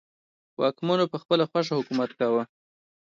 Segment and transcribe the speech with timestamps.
[0.59, 2.43] واکمنو په خپله خوښه حکومت کاوه.